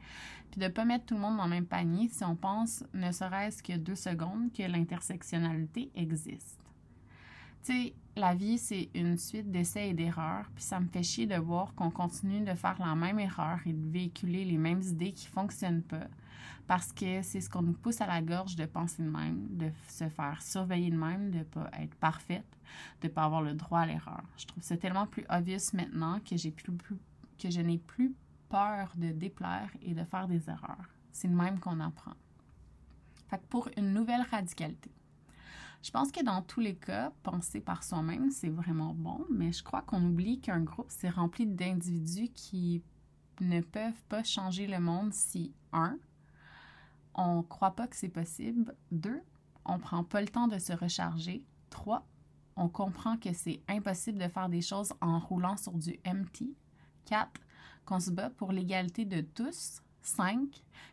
puis 0.51 0.59
de 0.59 0.67
pas 0.67 0.85
mettre 0.85 1.05
tout 1.05 1.15
le 1.15 1.21
monde 1.21 1.37
dans 1.37 1.45
le 1.45 1.49
même 1.49 1.65
panier 1.65 2.09
si 2.09 2.23
on 2.23 2.35
pense, 2.35 2.83
ne 2.93 3.11
serait-ce 3.11 3.63
que 3.63 3.77
deux 3.77 3.95
secondes, 3.95 4.51
que 4.53 4.63
l'intersectionnalité 4.63 5.91
existe. 5.95 6.59
Tu 7.63 7.73
sais, 7.73 7.93
la 8.15 8.33
vie, 8.33 8.57
c'est 8.57 8.89
une 8.95 9.17
suite 9.17 9.51
d'essais 9.51 9.89
et 9.89 9.93
d'erreurs, 9.93 10.49
puis 10.55 10.63
ça 10.63 10.79
me 10.79 10.87
fait 10.87 11.03
chier 11.03 11.27
de 11.27 11.35
voir 11.35 11.73
qu'on 11.75 11.91
continue 11.91 12.41
de 12.41 12.53
faire 12.53 12.77
la 12.79 12.95
même 12.95 13.19
erreur 13.19 13.59
et 13.65 13.73
de 13.73 13.89
véhiculer 13.89 14.45
les 14.45 14.57
mêmes 14.57 14.81
idées 14.81 15.13
qui 15.13 15.27
fonctionnent 15.27 15.83
pas, 15.83 16.07
parce 16.67 16.91
que 16.93 17.21
c'est 17.21 17.41
ce 17.41 17.49
qu'on 17.49 17.61
nous 17.61 17.73
pousse 17.73 18.01
à 18.01 18.07
la 18.07 18.21
gorge 18.21 18.55
de 18.55 18.65
penser 18.65 19.03
de 19.03 19.09
même, 19.09 19.47
de 19.49 19.71
se 19.87 20.07
faire 20.09 20.41
surveiller 20.41 20.89
de 20.89 20.97
même, 20.97 21.31
de 21.31 21.43
pas 21.43 21.69
être 21.79 21.95
parfaite, 21.95 22.57
de 23.01 23.07
pas 23.07 23.23
avoir 23.23 23.41
le 23.41 23.53
droit 23.53 23.79
à 23.79 23.85
l'erreur. 23.85 24.23
Je 24.37 24.45
trouve 24.45 24.63
ça 24.63 24.77
tellement 24.77 25.07
plus 25.07 25.25
obvious 25.29 25.73
maintenant 25.73 26.19
que 26.19 26.37
j'ai 26.37 26.51
plus, 26.51 26.73
que 27.37 27.49
je 27.49 27.61
n'ai 27.61 27.77
plus 27.77 28.13
peur 28.49 28.91
de 28.95 29.11
déplaire 29.11 29.69
et 29.81 29.93
de 29.93 30.03
faire 30.03 30.27
des 30.27 30.49
erreurs. 30.49 30.89
C'est 31.11 31.27
le 31.27 31.35
même 31.35 31.59
qu'on 31.59 31.79
apprend. 31.79 32.13
Fait 33.29 33.41
pour 33.49 33.69
une 33.77 33.93
nouvelle 33.93 34.25
radicalité. 34.29 34.91
Je 35.83 35.89
pense 35.89 36.11
que 36.11 36.23
dans 36.23 36.43
tous 36.43 36.59
les 36.59 36.75
cas, 36.75 37.11
penser 37.23 37.59
par 37.59 37.83
soi-même, 37.83 38.29
c'est 38.29 38.49
vraiment 38.49 38.93
bon, 38.93 39.25
mais 39.31 39.51
je 39.51 39.63
crois 39.63 39.81
qu'on 39.81 40.03
oublie 40.05 40.39
qu'un 40.39 40.61
groupe, 40.61 40.89
c'est 40.89 41.09
rempli 41.09 41.47
d'individus 41.47 42.29
qui 42.29 42.83
ne 43.39 43.61
peuvent 43.61 44.03
pas 44.07 44.23
changer 44.23 44.67
le 44.67 44.79
monde 44.79 45.11
si, 45.11 45.53
un, 45.73 45.97
on 47.15 47.43
croit 47.43 47.75
pas 47.75 47.87
que 47.87 47.95
c'est 47.95 48.09
possible, 48.09 48.75
deux, 48.91 49.21
on 49.65 49.79
prend 49.79 50.03
pas 50.03 50.21
le 50.21 50.27
temps 50.27 50.47
de 50.47 50.57
se 50.57 50.73
recharger, 50.73 51.43
trois, 51.69 52.05
on 52.55 52.69
comprend 52.69 53.17
que 53.17 53.33
c'est 53.33 53.61
impossible 53.67 54.17
de 54.17 54.27
faire 54.27 54.49
des 54.49 54.61
choses 54.61 54.93
en 55.01 55.19
roulant 55.19 55.57
sur 55.57 55.73
du 55.73 55.99
MT, 56.05 56.55
quatre, 57.05 57.41
qu'on 57.85 57.99
se 57.99 58.11
bat 58.11 58.29
pour 58.29 58.51
l'égalité 58.51 59.05
de 59.05 59.21
tous, 59.21 59.81
5. 60.01 60.47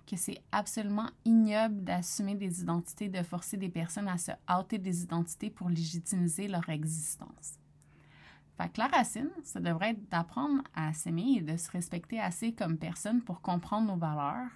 Que 0.06 0.16
c'est 0.16 0.42
absolument 0.52 1.10
ignoble 1.24 1.82
d'assumer 1.84 2.34
des 2.34 2.62
identités, 2.62 3.08
de 3.08 3.22
forcer 3.22 3.56
des 3.56 3.68
personnes 3.68 4.08
à 4.08 4.18
se 4.18 4.32
hâter 4.48 4.78
des 4.78 5.02
identités 5.02 5.50
pour 5.50 5.68
légitimiser 5.68 6.48
leur 6.48 6.68
existence. 6.68 7.58
Fait 8.56 8.68
que 8.70 8.80
la 8.80 8.88
racine, 8.88 9.30
ça 9.44 9.60
devrait 9.60 9.90
être 9.90 10.08
d'apprendre 10.10 10.62
à 10.74 10.92
s'aimer 10.92 11.36
et 11.36 11.42
de 11.42 11.56
se 11.56 11.70
respecter 11.70 12.20
assez 12.20 12.52
comme 12.52 12.78
personne 12.78 13.22
pour 13.22 13.40
comprendre 13.40 13.86
nos 13.86 13.96
valeurs, 13.96 14.50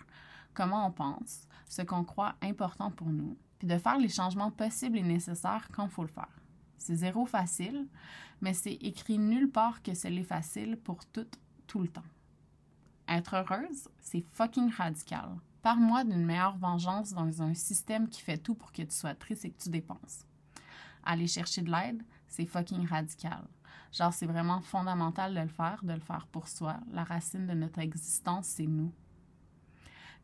comment 0.54 0.86
on 0.86 0.90
pense, 0.90 1.46
ce 1.68 1.82
qu'on 1.82 2.04
croit 2.04 2.34
important 2.42 2.90
pour 2.90 3.08
nous, 3.08 3.36
puis 3.58 3.68
de 3.68 3.78
faire 3.78 3.98
les 3.98 4.08
changements 4.08 4.50
possibles 4.50 4.98
et 4.98 5.02
nécessaires 5.02 5.68
quand 5.72 5.84
il 5.84 5.90
faut 5.90 6.02
le 6.02 6.08
faire. 6.08 6.40
C'est 6.78 6.96
zéro 6.96 7.26
facile, 7.26 7.86
mais 8.40 8.54
c'est 8.54 8.74
écrit 8.74 9.18
nulle 9.18 9.50
part 9.50 9.82
que 9.82 9.94
c'est 9.94 10.10
l'est 10.10 10.24
facile 10.24 10.76
pour 10.76 11.04
tout, 11.06 11.28
tout 11.66 11.80
le 11.80 11.88
temps. 11.88 12.02
Être 13.08 13.34
heureuse, 13.34 13.88
c'est 14.00 14.24
fucking 14.32 14.70
radical. 14.70 15.36
Parle-moi 15.62 16.02
d'une 16.02 16.24
meilleure 16.24 16.56
vengeance 16.56 17.12
dans 17.12 17.40
un 17.40 17.54
système 17.54 18.08
qui 18.08 18.20
fait 18.20 18.38
tout 18.38 18.54
pour 18.54 18.72
que 18.72 18.82
tu 18.82 18.94
sois 18.94 19.14
triste 19.14 19.44
et 19.44 19.50
que 19.50 19.62
tu 19.62 19.70
dépenses. 19.70 20.26
Aller 21.04 21.28
chercher 21.28 21.62
de 21.62 21.70
l'aide, 21.70 22.02
c'est 22.26 22.46
fucking 22.46 22.86
radical. 22.86 23.44
Genre, 23.92 24.12
c'est 24.12 24.26
vraiment 24.26 24.60
fondamental 24.60 25.34
de 25.34 25.40
le 25.40 25.48
faire, 25.48 25.84
de 25.84 25.92
le 25.92 26.00
faire 26.00 26.26
pour 26.32 26.48
soi. 26.48 26.80
La 26.92 27.04
racine 27.04 27.46
de 27.46 27.52
notre 27.52 27.78
existence, 27.78 28.46
c'est 28.46 28.66
nous. 28.66 28.92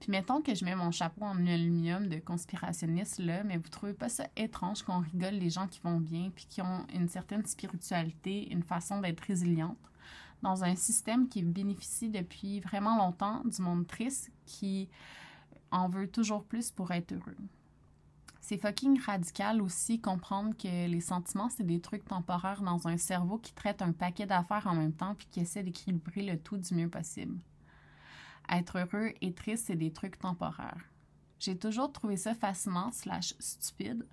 Puis 0.00 0.10
mettons 0.10 0.40
que 0.42 0.54
je 0.54 0.64
mets 0.64 0.76
mon 0.76 0.90
chapeau 0.90 1.24
en 1.24 1.46
aluminium 1.46 2.08
de 2.08 2.18
conspirationniste 2.18 3.18
là, 3.18 3.42
mais 3.42 3.56
vous 3.56 3.68
trouvez 3.68 3.94
pas 3.94 4.08
ça 4.08 4.26
étrange 4.36 4.82
qu'on 4.82 5.00
rigole 5.00 5.34
les 5.34 5.50
gens 5.50 5.66
qui 5.66 5.80
vont 5.80 5.98
bien 5.98 6.30
puis 6.34 6.46
qui 6.48 6.62
ont 6.62 6.86
une 6.94 7.08
certaine 7.08 7.44
spiritualité, 7.44 8.52
une 8.52 8.62
façon 8.62 9.00
d'être 9.00 9.20
résiliente? 9.20 9.76
dans 10.42 10.64
un 10.64 10.76
système 10.76 11.28
qui 11.28 11.42
bénéficie 11.42 12.10
depuis 12.10 12.60
vraiment 12.60 12.96
longtemps 12.96 13.42
du 13.44 13.60
monde 13.62 13.86
triste 13.86 14.30
qui 14.46 14.88
en 15.70 15.88
veut 15.88 16.08
toujours 16.08 16.44
plus 16.44 16.70
pour 16.70 16.90
être 16.92 17.12
heureux. 17.12 17.36
C'est 18.40 18.58
fucking 18.58 18.98
radical 19.00 19.60
aussi 19.60 20.00
comprendre 20.00 20.56
que 20.56 20.86
les 20.86 21.00
sentiments, 21.00 21.50
c'est 21.50 21.66
des 21.66 21.80
trucs 21.80 22.06
temporaires 22.06 22.62
dans 22.62 22.88
un 22.88 22.96
cerveau 22.96 23.36
qui 23.36 23.52
traite 23.52 23.82
un 23.82 23.92
paquet 23.92 24.24
d'affaires 24.24 24.66
en 24.66 24.74
même 24.74 24.94
temps 24.94 25.14
puis 25.14 25.26
qui 25.30 25.40
essaie 25.40 25.62
d'équilibrer 25.62 26.22
le 26.22 26.38
tout 26.38 26.56
du 26.56 26.74
mieux 26.74 26.88
possible. 26.88 27.38
Être 28.50 28.78
heureux 28.78 29.12
et 29.20 29.32
triste, 29.32 29.66
c'est 29.66 29.76
des 29.76 29.92
trucs 29.92 30.18
temporaires. 30.18 30.84
J'ai 31.38 31.56
toujours 31.56 31.92
trouvé 31.92 32.16
ça 32.16 32.34
fascinant 32.34 32.90
slash 32.90 33.34
stupide 33.38 34.06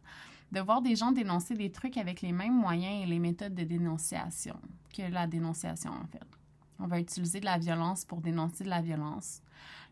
de 0.52 0.60
voir 0.60 0.82
des 0.82 0.96
gens 0.96 1.12
dénoncer 1.12 1.56
des 1.56 1.72
trucs 1.72 1.98
avec 1.98 2.22
les 2.22 2.32
mêmes 2.32 2.56
moyens 2.56 3.04
et 3.04 3.06
les 3.06 3.20
méthodes 3.20 3.56
de 3.56 3.64
dénonciation 3.64 4.58
que 4.96 5.02
la 5.02 5.28
dénonciation, 5.28 5.92
en 5.92 6.08
fait. 6.08 6.24
On 6.80 6.88
va 6.88 7.00
utiliser 7.00 7.40
de 7.40 7.46
la 7.46 7.58
violence 7.58 8.06
pour 8.06 8.22
dénoncer 8.22 8.64
de 8.64 8.70
la 8.70 8.82
violence. 8.82 9.42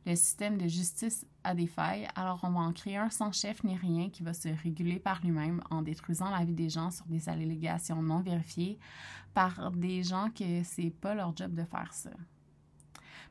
Le 0.05 0.15
système 0.15 0.57
de 0.57 0.67
justice 0.67 1.25
a 1.45 1.55
des 1.55 1.67
failles, 1.67 2.07
alors 2.15 2.41
on 2.43 2.51
va 2.51 2.59
en 2.59 2.73
créer 2.73 2.97
un 2.97 3.09
sans 3.09 3.31
chef 3.31 3.63
ni 3.63 3.77
rien 3.77 4.09
qui 4.09 4.21
va 4.21 4.33
se 4.33 4.49
réguler 4.49 4.99
par 4.99 5.21
lui-même 5.21 5.61
en 5.69 5.81
détruisant 5.81 6.29
la 6.29 6.43
vie 6.43 6.53
des 6.53 6.69
gens 6.69 6.91
sur 6.91 7.05
des 7.05 7.29
allégations 7.29 8.01
non 8.01 8.19
vérifiées 8.19 8.77
par 9.33 9.71
des 9.71 10.03
gens 10.03 10.29
que 10.29 10.63
c'est 10.63 10.89
pas 10.89 11.15
leur 11.15 11.35
job 11.35 11.53
de 11.53 11.63
faire 11.63 11.93
ça. 11.93 12.09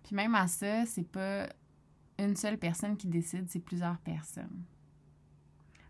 Puis 0.03 0.15
même 0.15 0.35
à 0.35 0.49
ça, 0.49 0.87
c'est 0.87 1.09
pas 1.09 1.49
une 2.19 2.37
seule 2.37 2.59
personne 2.59 2.97
qui 2.97 3.09
décide, 3.09 3.49
c'est 3.49 3.61
plusieurs 3.61 3.99
personnes. 3.99 4.65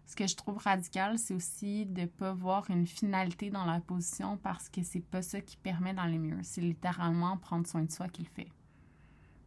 Ce 0.07 0.17
que 0.17 0.27
je 0.27 0.37
trouve 0.37 0.59
radical, 0.59 1.19
c'est 1.19 1.33
aussi 1.33 1.87
de 1.87 2.03
ne 2.03 2.07
pas 2.07 2.35
voir 2.35 2.69
une 2.71 2.87
finalité 2.87 3.49
dans 3.49 3.65
la 3.65 3.81
position 3.81 4.37
parce 4.37 4.69
que 4.69 4.83
c'est 4.83 5.01
pas 5.01 5.23
ça 5.23 5.41
qui 5.41 5.57
permet 5.57 5.95
dans 5.95 6.05
les 6.05 6.19
murs. 6.19 6.41
C'est 6.43 6.61
littéralement 6.61 7.39
prendre 7.39 7.67
soin 7.67 7.83
de 7.83 7.91
soi 7.91 8.09
qui 8.09 8.23
le 8.23 8.29
fait. 8.29 8.49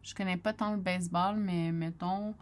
Je 0.01 0.15
connais 0.15 0.37
pas 0.37 0.53
tant 0.53 0.71
le 0.71 0.79
baseball, 0.79 1.37
mais 1.37 1.71
mettons 1.71 2.35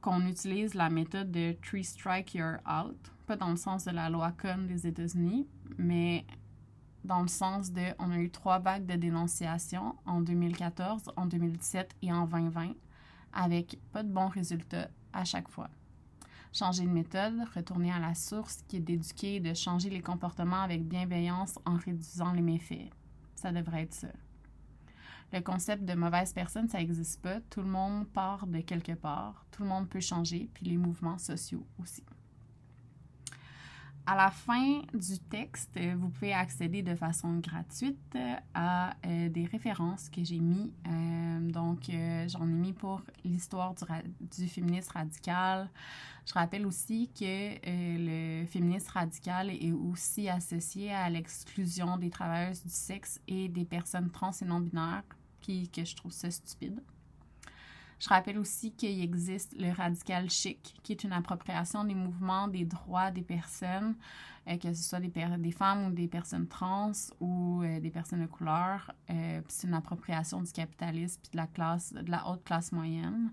qu'on 0.00 0.26
utilise 0.26 0.74
la 0.74 0.90
méthode 0.90 1.30
de 1.30 1.52
Three 1.62 1.84
Strike 1.84 2.34
You're 2.34 2.58
Out. 2.66 2.96
Pas 3.26 3.36
dans 3.36 3.50
le 3.50 3.56
sens 3.56 3.84
de 3.84 3.92
la 3.92 4.08
loi 4.08 4.32
Con 4.32 4.66
des 4.66 4.86
États-Unis, 4.86 5.46
mais 5.78 6.24
dans 7.04 7.22
le 7.22 7.28
sens 7.28 7.72
de 7.72 7.82
on 7.98 8.10
a 8.10 8.18
eu 8.18 8.30
trois 8.30 8.58
vagues 8.58 8.86
de 8.86 8.94
dénonciation 8.94 9.96
en 10.06 10.20
2014, 10.20 11.10
en 11.16 11.26
2017 11.26 11.96
et 12.02 12.12
en 12.12 12.26
2020 12.26 12.72
avec 13.32 13.78
pas 13.92 14.02
de 14.02 14.12
bons 14.12 14.28
résultats 14.28 14.88
à 15.12 15.24
chaque 15.24 15.48
fois 15.48 15.70
changer 16.52 16.84
de 16.84 16.90
méthode, 16.90 17.34
retourner 17.54 17.92
à 17.92 17.98
la 17.98 18.14
source 18.14 18.62
qui 18.68 18.76
est 18.76 18.80
d'éduquer 18.80 19.40
de 19.40 19.54
changer 19.54 19.90
les 19.90 20.00
comportements 20.00 20.62
avec 20.62 20.86
bienveillance 20.86 21.58
en 21.64 21.76
réduisant 21.76 22.32
les 22.32 22.42
méfaits. 22.42 22.90
Ça 23.36 23.52
devrait 23.52 23.82
être 23.82 23.94
ça. 23.94 24.08
Le 25.32 25.40
concept 25.40 25.84
de 25.84 25.94
mauvaise 25.94 26.32
personne, 26.32 26.68
ça 26.68 26.78
n'existe 26.78 27.22
pas. 27.22 27.40
Tout 27.50 27.60
le 27.60 27.68
monde 27.68 28.08
part 28.08 28.46
de 28.48 28.60
quelque 28.60 28.92
part. 28.92 29.46
Tout 29.52 29.62
le 29.62 29.68
monde 29.68 29.88
peut 29.88 30.00
changer, 30.00 30.50
puis 30.52 30.66
les 30.66 30.76
mouvements 30.76 31.18
sociaux 31.18 31.64
aussi. 31.78 32.02
À 34.10 34.16
la 34.16 34.32
fin 34.32 34.82
du 34.92 35.20
texte, 35.30 35.78
vous 35.96 36.08
pouvez 36.08 36.32
accéder 36.32 36.82
de 36.82 36.96
façon 36.96 37.38
gratuite 37.38 38.18
à 38.54 38.96
euh, 39.06 39.28
des 39.28 39.44
références 39.44 40.08
que 40.08 40.24
j'ai 40.24 40.40
mis. 40.40 40.72
Euh, 40.88 41.48
donc, 41.52 41.88
euh, 41.88 42.26
j'en 42.26 42.42
ai 42.42 42.52
mis 42.52 42.72
pour 42.72 43.02
l'histoire 43.24 43.72
du, 43.72 43.84
du, 44.42 44.48
féminisme 44.48 44.90
radical. 44.94 45.70
Je 46.26 46.32
rappelle 46.32 46.66
aussi 46.66 47.08
que 47.16 47.54
le 47.62 48.44
féminisme 48.46 48.90
radical 48.90 49.48
est 49.50 49.70
aussi 49.70 50.28
associé 50.28 50.92
à 50.92 51.08
l'exclusion 51.08 51.96
des 51.96 52.10
travailleuses 52.10 52.64
du 52.64 52.68
sexe 52.68 53.20
et 53.28 53.48
des 53.48 53.64
personnes 53.64 54.10
trans 54.10 54.32
et 54.32 54.44
non-binaires, 54.44 55.04
qui, 55.40 55.68
que 55.68 55.84
je 55.84 55.94
trouve 55.94 56.10
ça 56.10 56.32
stupide. 56.32 56.82
Je 58.00 58.08
rappelle 58.08 58.38
aussi 58.38 58.72
qu'il 58.72 59.02
existe 59.02 59.54
le 59.58 59.70
radical 59.72 60.30
chic, 60.30 60.74
qui 60.82 60.92
est 60.92 61.04
une 61.04 61.12
appropriation 61.12 61.84
des 61.84 61.94
mouvements 61.94 62.48
des 62.48 62.64
droits 62.64 63.10
des 63.10 63.20
personnes, 63.20 63.94
euh, 64.48 64.56
que 64.56 64.72
ce 64.72 64.82
soit 64.82 65.00
des, 65.00 65.50
femmes 65.52 65.84
ou 65.84 65.90
des 65.90 66.08
personnes 66.08 66.48
trans 66.48 66.92
ou 67.20 67.62
euh, 67.62 67.78
des 67.78 67.90
personnes 67.90 68.22
de 68.22 68.26
couleur. 68.26 68.90
Euh, 69.10 69.42
c'est 69.48 69.66
une 69.66 69.74
appropriation 69.74 70.40
du 70.40 70.50
capitalisme 70.50 71.20
puis 71.22 71.32
de 71.32 71.36
la 71.36 71.46
classe, 71.46 71.92
de 71.92 72.10
la 72.10 72.26
haute 72.26 72.42
classe 72.42 72.72
moyenne. 72.72 73.32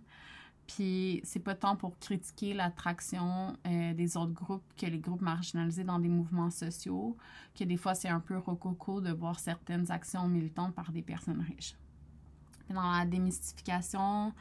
Puis 0.68 1.22
c'est 1.24 1.40
pas 1.40 1.56
tant 1.56 1.78
pour 1.78 1.98
critiquer 1.98 2.54
l'attraction 2.54 3.56
des 3.64 4.18
autres 4.18 4.34
groupes 4.34 4.66
que 4.76 4.86
les 4.86 5.00
groupes 5.00 5.22
marginalisés 5.22 5.86
dans 5.86 5.98
des 5.98 6.10
mouvements 6.10 6.50
sociaux, 6.50 7.16
que 7.58 7.64
des 7.64 7.78
fois 7.78 7.96
c'est 7.96 8.10
un 8.10 8.20
peu 8.20 8.38
rococo 8.38 9.00
de 9.00 9.14
voir 9.14 9.40
certaines 9.40 9.90
actions 9.92 10.28
militantes 10.28 10.76
par 10.76 10.92
des 10.92 11.02
personnes 11.02 11.40
riches 11.40 11.78
dans 12.74 12.92
la 12.92 13.06
démystification 13.06 14.34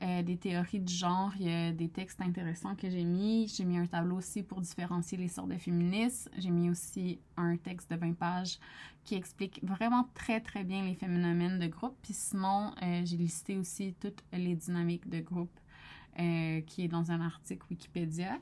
euh, 0.00 0.22
des 0.22 0.36
théories 0.36 0.78
du 0.78 0.94
genre, 0.94 1.32
il 1.40 1.46
y 1.48 1.52
a 1.52 1.72
des 1.72 1.88
textes 1.88 2.20
intéressants 2.20 2.76
que 2.76 2.88
j'ai 2.88 3.02
mis. 3.02 3.48
J'ai 3.48 3.64
mis 3.64 3.78
un 3.78 3.86
tableau 3.86 4.16
aussi 4.18 4.44
pour 4.44 4.60
différencier 4.60 5.18
les 5.18 5.26
sortes 5.26 5.48
de 5.48 5.56
féministes. 5.56 6.30
J'ai 6.38 6.50
mis 6.50 6.70
aussi 6.70 7.18
un 7.36 7.56
texte 7.56 7.90
de 7.90 7.96
20 7.96 8.12
pages 8.12 8.60
qui 9.02 9.16
explique 9.16 9.58
vraiment 9.64 10.08
très 10.14 10.40
très 10.40 10.62
bien 10.62 10.84
les 10.84 10.94
phénomènes 10.94 11.58
de 11.58 11.66
groupe. 11.66 11.96
Puis 12.02 12.14
sinon, 12.14 12.72
euh, 12.80 13.02
j'ai 13.04 13.16
listé 13.16 13.56
aussi 13.56 13.94
toutes 13.98 14.22
les 14.32 14.54
dynamiques 14.54 15.08
de 15.08 15.18
groupe 15.18 15.58
euh, 16.20 16.60
qui 16.60 16.84
est 16.84 16.88
dans 16.88 17.10
un 17.10 17.20
article 17.20 17.66
Wikipédia. 17.68 18.38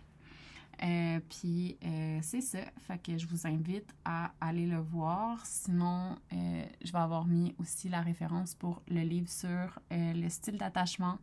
Puis 1.30 1.78
c'est 2.20 2.42
ça. 2.42 2.58
Fait 2.86 3.02
que 3.02 3.16
je 3.16 3.26
vous 3.26 3.46
invite 3.46 3.94
à 4.04 4.34
aller 4.42 4.66
le 4.66 4.76
voir. 4.76 5.40
Sinon, 5.46 6.16
euh, 6.34 6.66
je 6.86 6.92
vais 6.92 6.98
avoir 6.98 7.26
mis 7.26 7.54
aussi 7.58 7.88
la 7.88 8.00
référence 8.00 8.54
pour 8.54 8.82
le 8.88 9.00
livre 9.00 9.28
sur 9.28 9.78
le 9.90 10.28
style 10.28 10.56
d'attachement 10.56 11.18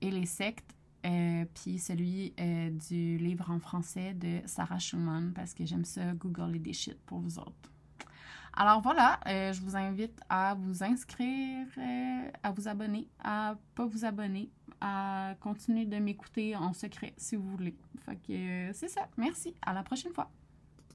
et 0.00 0.10
les 0.10 0.26
sectes. 0.26 0.74
puis 1.54 1.78
celui 1.78 2.34
du 2.88 3.18
livre 3.18 3.50
en 3.50 3.58
français 3.58 4.14
de 4.14 4.40
Sarah 4.46 4.78
Schumann 4.78 5.32
parce 5.32 5.54
que 5.54 5.64
j'aime 5.64 5.84
ça 5.84 6.12
googler 6.14 6.58
des 6.58 6.72
shit 6.72 6.98
pour 7.06 7.20
vous 7.20 7.38
autres. 7.38 7.70
Alors 8.54 8.82
voilà, 8.82 9.18
je 9.26 9.60
vous 9.62 9.76
invite 9.76 10.20
à 10.28 10.54
vous 10.54 10.84
inscrire, 10.84 11.66
à 12.42 12.50
vous 12.52 12.68
abonner, 12.68 13.08
à 13.22 13.56
pas 13.74 13.86
vous 13.86 14.04
abonner, 14.04 14.50
à 14.80 15.34
continuer 15.40 15.86
de 15.86 15.96
m'écouter 15.96 16.54
en 16.54 16.72
secret 16.72 17.14
si 17.16 17.36
vous 17.36 17.48
voulez. 17.48 17.74
Fait 18.04 18.16
que 18.16 18.72
c'est 18.74 18.88
ça. 18.88 19.08
Merci. 19.16 19.54
À 19.62 19.72
la 19.72 19.82
prochaine 19.82 20.12
fois. 20.12 20.30